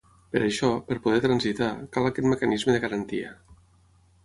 Per 0.35 0.39
això, 0.45 0.69
per 0.87 0.97
poder 1.03 1.19
transitar, 1.25 1.69
cal 1.97 2.09
aquest 2.11 2.31
mecanisme 2.33 2.77
de 2.77 2.83
garantia. 2.89 3.39